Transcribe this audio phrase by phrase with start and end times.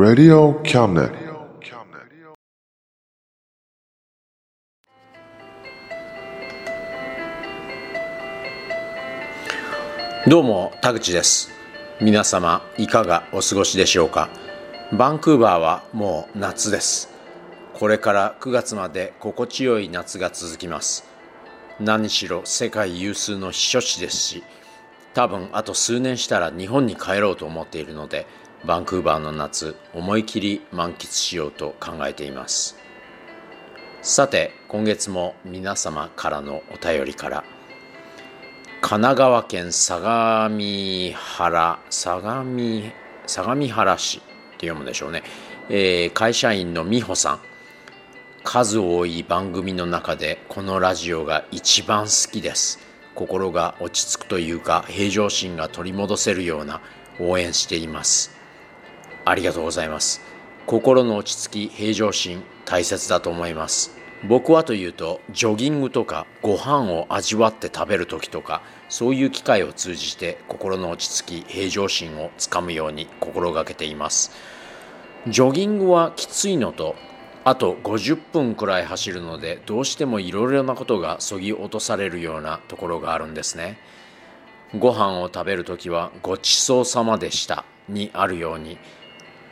[0.00, 1.10] Radio Cabinet.
[10.28, 11.50] どうも田口です
[12.00, 14.28] 皆様いかがお過ごしでしょうか
[14.92, 17.08] バンクーバーはもう夏です
[17.74, 21.06] これから9月まで心地よい夏が続きます
[21.80, 24.44] 何しろ世界有数の避暑地ですし
[25.12, 28.26] 多分あと数年したら日本に帰ろうと思っているので
[28.64, 32.76] バンクーバーの夏思い切り満喫しようと考えています。
[34.02, 37.44] さて今月も皆様からのお便りから
[38.80, 42.82] 神奈川県相模原相模
[43.26, 44.20] 相模原市っ
[44.58, 45.22] て読むでしょうね、
[45.68, 47.40] えー会社員の美穂さん。
[48.44, 52.78] 数多い番組の中でこのラジオが一番好きです。
[53.14, 56.80] 心が落ち着くというか平常心が取り戻せるような
[57.20, 58.37] 応援しています。
[59.28, 60.22] ありがとうございます。
[60.64, 63.94] 心の落ち着き平常心大切だと思います。
[64.24, 74.32] 僕はというとジョギングとかご飯を味わって食べる時とかそういう機会を通じて心の落ち着き平常心をつかむように心がけています。
[75.26, 76.96] ジョギングはきついのと
[77.44, 83.78] あと50分くらい走るのでどうしてもいろいろなことがそぎ落とされるようなところがあるんですね。
[84.78, 88.78] ご飯を食べるときはごちそうさまでしたにあるように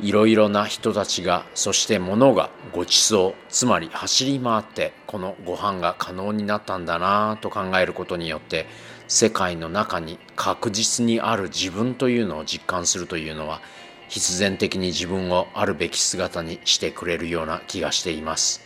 [0.01, 8.67] いろいろな人たちがそして物がごちそうつまり走り回ってこのご飯が可能になったんだなぁと考えることによって
[9.09, 13.63] 世界の中に確実にある自分というのを実感するというのは
[14.09, 18.61] 必然的に自分をあるべき姿にしてくれるような気がしています。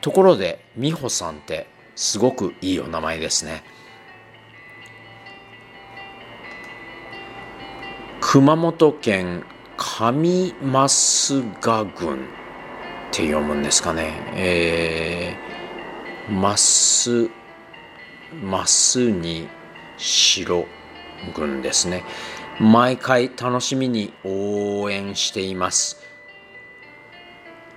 [0.00, 1.66] ところで美穂さんって
[1.96, 3.64] すごくいいお名前ですね。
[8.20, 9.44] 熊本県
[9.76, 12.18] 上増賀郡っ
[13.12, 14.12] て読むんですかね。
[14.34, 17.30] えー、マス
[18.42, 19.48] マスに
[19.96, 20.66] 白
[21.34, 22.04] 郡ですね。
[22.60, 25.96] 毎回楽しみに応援しています。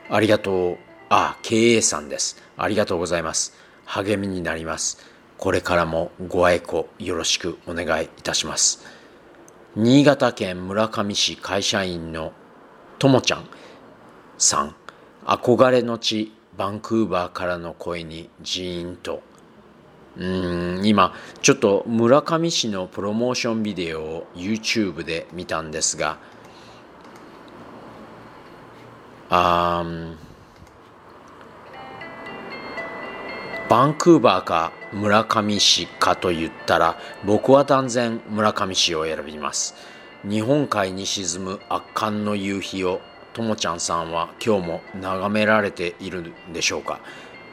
[0.10, 0.78] ありがとう。
[1.10, 2.42] あ経営さんです。
[2.58, 3.54] ありがとうございます。
[3.86, 4.98] 励みになります。
[5.38, 8.97] これからもご愛顧よろしくお願いいたします。
[9.76, 12.34] 新潟県村上市会社員の
[13.00, 13.48] ともちゃん
[14.38, 14.76] さん。
[15.26, 19.22] 憧れの地バンクーバーからの声にジーンと。
[20.18, 20.26] う
[20.80, 21.14] ん今
[21.44, 26.18] ちょっと村上市のプロモーションビデオを YouTube で見たんですが
[29.30, 30.27] あー
[33.70, 39.76] バンクーバーか村上市かと言ったら僕は断然村上市を選びます。
[40.24, 43.02] 日本海に沈む圧巻の夕日を
[43.34, 47.02] ともちゃんさんは今日も眺められているんでしょうか。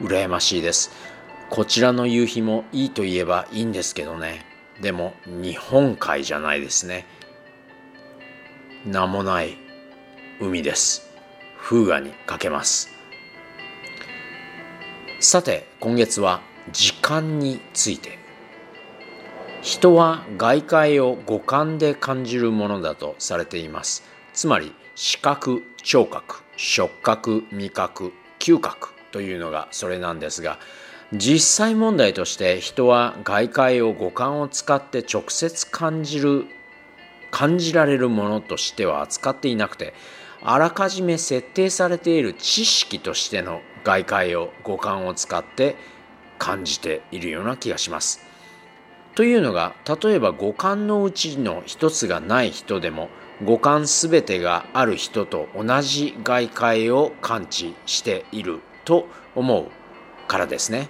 [0.01, 0.91] 羨ましいです。
[1.49, 4.45] こちらの夕日もいいと言えばいいんですけどね。
[4.81, 7.05] でも日本海じゃないですね。
[8.85, 9.57] 名もない
[10.39, 11.09] 海です。
[11.61, 12.94] 風雅にかけます。
[15.19, 16.41] さて今月は
[16.71, 18.19] 時間について。
[19.61, 24.03] 人は外界を五感で感じるものだとされています。
[24.33, 30.59] つまり視覚聴覚触覚味覚嗅覚というのがそれなんですが
[31.13, 36.45] 実際問題として人は外界を五感を使って直接感じる
[37.31, 39.93] 感じられるものとしては扱っていなくて
[40.43, 45.77] あらかじめ設定されている知識としての外界を五感を使って
[46.37, 48.19] 感じているような気がします。
[49.15, 53.09] というのが例えば五感のうちの一つがない人でも
[53.43, 59.67] 五感すべてがある人と同じ外界を感知していると思う
[60.27, 60.89] からですね。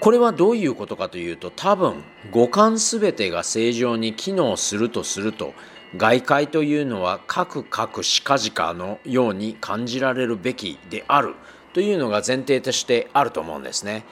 [0.00, 5.54] これはどういうことかというと多分五感すべてが正常に機能するとすると
[5.96, 11.34] 外界というのは各々しかじかのように感じられるべきである
[11.72, 14.04] というのが前提としてあると思うんですね。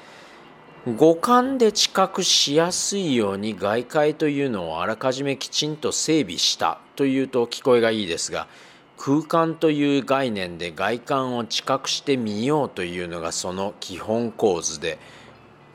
[0.96, 8.49] 五感で知覚しやすいように外界というのをあらかじめきちんと整備したというと聞こえがいいですが
[8.96, 14.99] 空間という概念で外観を知覚してみようというのがその基本構図で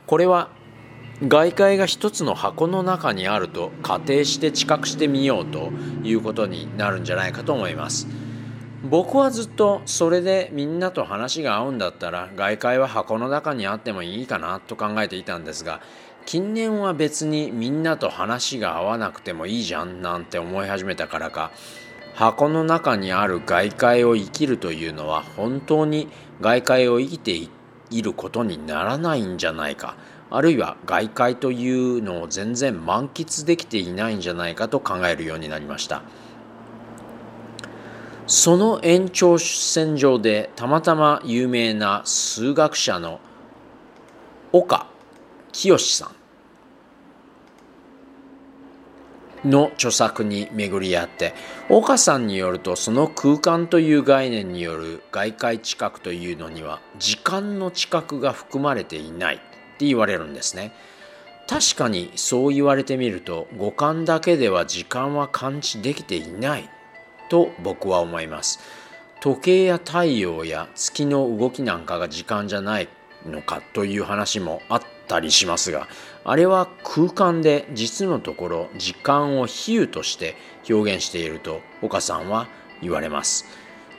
[0.06, 0.50] これは
[1.26, 5.70] 外界が一つの箱の中にあると仮定して知覚してみようと
[6.04, 8.06] いうことになるんじゃないかと思います。
[8.84, 15.80] 僕はずっとそれでみんなと話が合うんだったら外界は箱の中にあってもいいかなと考えていたんですが
[16.26, 21.50] 近年は別にみんなと話が合わなくてもいいじゃんなんて思い始めたからか
[22.14, 26.06] 箱の中にある外界を生きるというのは本当に
[26.40, 27.32] 外界を生きて
[27.90, 29.96] いることにならないんじゃないか。
[30.30, 36.02] あるいは外界というのを全然満喫できていないんじゃないかと考えるようになりました。
[38.26, 43.20] その延長線上でたまたま有名な数学者の
[44.52, 44.86] 岡
[45.52, 46.10] 清さ
[49.44, 51.32] んの著作に巡り合って
[51.70, 59.47] 岡さんによるとその空間という概念による外界知覚というのには時間の知覚が含まれていない。
[59.78, 60.72] って言われるんですね。
[61.48, 66.68] 確かにそう言われてみると五感だけでは時間は感知できていない
[67.30, 68.58] と僕は思います。
[69.20, 72.88] 時計や太陽や月の動きなんかが時間じゃない
[73.26, 75.88] のかという話もあったりしますが
[76.24, 80.36] あれは空間で実のところ時間を比喩として
[80.68, 82.48] 表現していると岡さんは
[82.80, 83.44] 言われます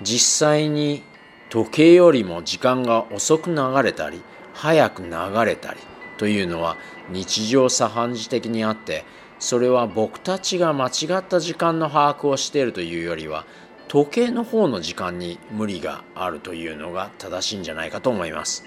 [0.01, 1.03] 実際に
[1.49, 4.21] 時計よりも時間が遅く流れたり
[4.61, 5.09] 早く流
[5.45, 5.79] れたり
[6.17, 6.75] というのは
[7.09, 9.05] 日常茶飯事的にあって
[9.39, 13.45] それは僕たちが間違った時間の把握をしているというよりは
[13.87, 18.65] 時計の方の時間に無理があるというのが正しいんじゃないかと思います。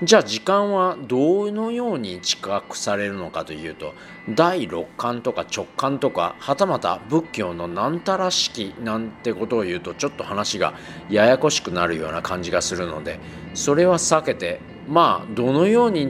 [0.00, 3.94] じゃあ時間はどのように知覚されるのかというと
[4.28, 10.74] 第六感とか直感とかはたまた仏教の何たら式なんてことを言うとちょっと話が
[11.10, 13.18] ややこしくなるような感じがするので
[13.54, 16.08] それは避けてまあどのように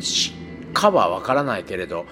[0.75, 2.05] かはわからないけれど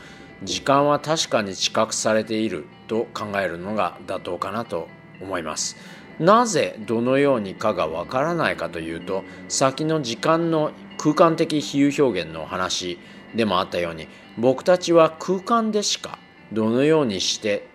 [0.45, 4.89] 時間は確かに知覚されていると考えるのが妥当かなと
[5.21, 5.77] 思います。
[6.19, 12.99] なぜどのようにかがわからないかというと先の時間の空間的比喩表現の話
[13.35, 14.09] でもあったように
[14.39, 16.19] 僕たちは空間でしか
[16.53, 17.67] どのようにして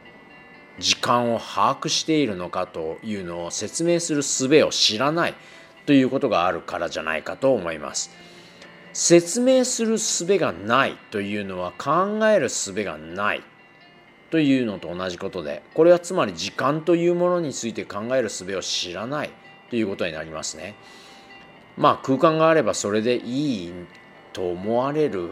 [0.80, 5.36] 時間を把握しているのかというのを説明する術を知らない
[5.86, 8.12] ということがあるからじゃないかと思います。
[8.94, 13.44] 説明する術がないというのは考える術がない
[14.32, 19.30] というのと同じことでこれはつまり時間というものについて考える術を知らない
[19.70, 20.76] ということになりますね。
[21.78, 23.74] まあ空間があればそれでいい
[24.34, 25.32] と思われる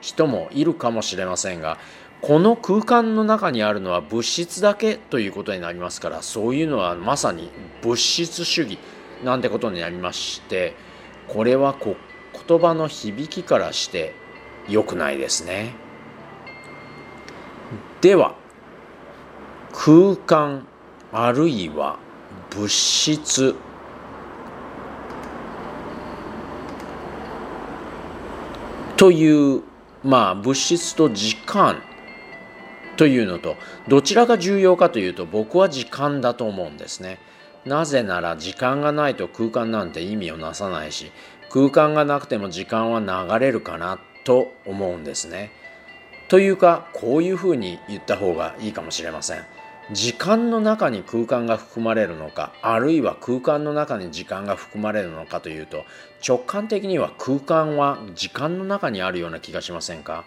[0.00, 1.78] 人もいるかもしれませんが
[2.22, 7.50] この空間の中にあるのは物質だけということになりますからそういうのはまさに
[7.82, 8.78] 物質主義
[9.24, 10.74] なんてことになりまして
[11.28, 11.96] これはこ
[12.46, 14.14] 言葉の響きからして
[14.68, 15.74] 良くないですね。
[18.00, 18.34] では
[19.72, 20.66] 空間
[21.12, 21.98] あるいは
[22.50, 23.54] 物質
[28.96, 29.62] という
[30.02, 31.82] まあ物質と時間
[32.96, 33.56] というのと
[33.88, 37.18] どちらが重要かというと僕は時間だと思うんですね。
[37.66, 41.10] なぜなら時間がないと空間なんて意味をなさないし
[41.50, 45.50] 空間がなくても時間は流れるかなと思うんですね。
[46.28, 49.44] というかこういうふうに言った方がいいかもしれません。
[49.92, 55.84] 時間の中に空間が含まれるのかあるいは空間の中に時間が含まれるのかというと
[56.26, 60.24] 直感的には空間は時間の中にあるような気がしませんか？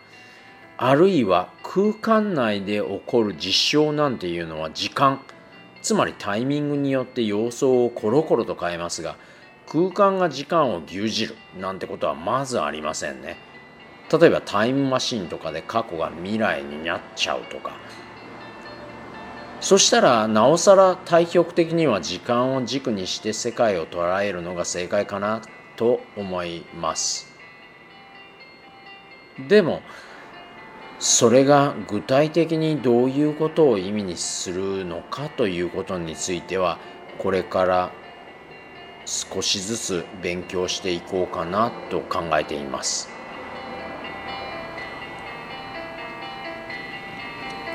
[0.77, 5.19] あるいは空間内で起こる実象なんていうのは時間。
[5.81, 9.15] つまりタイミングによって様相をコロコロと変えますが
[9.65, 13.37] 空間が時間を牛耳るなんてことはまずありませんね。
[14.11, 17.71] 例えばタイムマシンとかで過去が未来になっちゃうとか
[19.61, 25.41] そしたらなおさら対極的には時間を軸にして世界を捉えるのが正解かな
[25.75, 27.27] と思います。
[29.47, 29.81] でも
[30.99, 36.77] それが具体的にどういうことを意味にするのかということについては
[37.17, 37.91] これから
[39.05, 43.09] 少しずつ勉強していこうかなと考えています。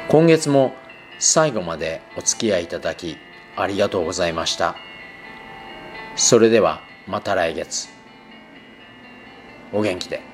[0.08, 0.74] 今月も
[1.18, 3.16] 最後までお付き合いいただき
[3.56, 4.76] ありがとうございました
[6.16, 7.88] それではまた来月
[9.72, 10.33] お元気で。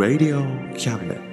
[0.00, 0.40] Radio
[0.78, 1.29] Cabinet.